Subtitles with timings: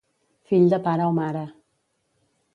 [0.51, 1.45] Fill de pare o mare.